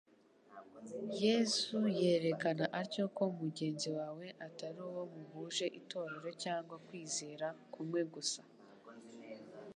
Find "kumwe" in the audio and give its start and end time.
7.73-8.01